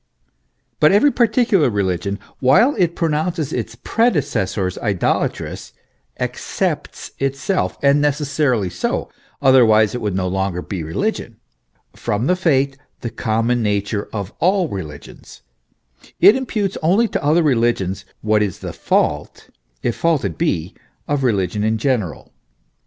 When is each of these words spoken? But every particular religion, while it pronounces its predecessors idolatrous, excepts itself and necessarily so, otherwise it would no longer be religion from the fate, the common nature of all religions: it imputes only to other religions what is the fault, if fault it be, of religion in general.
But 0.79 0.91
every 0.91 1.11
particular 1.11 1.69
religion, 1.69 2.17
while 2.39 2.73
it 2.79 2.95
pronounces 2.95 3.53
its 3.53 3.75
predecessors 3.75 4.79
idolatrous, 4.79 5.73
excepts 6.17 7.11
itself 7.19 7.77
and 7.83 8.01
necessarily 8.01 8.71
so, 8.71 9.11
otherwise 9.43 9.93
it 9.93 10.01
would 10.01 10.15
no 10.15 10.27
longer 10.27 10.63
be 10.63 10.81
religion 10.81 11.37
from 11.95 12.25
the 12.25 12.35
fate, 12.35 12.79
the 13.01 13.11
common 13.11 13.61
nature 13.61 14.09
of 14.11 14.33
all 14.39 14.67
religions: 14.69 15.43
it 16.19 16.35
imputes 16.35 16.79
only 16.81 17.07
to 17.09 17.23
other 17.23 17.43
religions 17.43 18.03
what 18.21 18.41
is 18.41 18.57
the 18.57 18.73
fault, 18.73 19.51
if 19.83 19.95
fault 19.95 20.25
it 20.25 20.35
be, 20.35 20.73
of 21.07 21.23
religion 21.23 21.63
in 21.63 21.77
general. 21.77 22.33